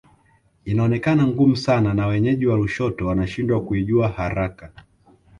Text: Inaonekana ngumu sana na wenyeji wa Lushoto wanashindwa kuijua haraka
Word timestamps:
Inaonekana 0.65 1.27
ngumu 1.27 1.55
sana 1.57 1.93
na 1.93 2.07
wenyeji 2.07 2.47
wa 2.47 2.57
Lushoto 2.57 3.07
wanashindwa 3.07 3.61
kuijua 3.63 4.07
haraka 4.09 4.71